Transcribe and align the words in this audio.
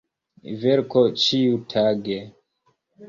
Verku 0.61 1.03
ĉiutage! 1.25 2.19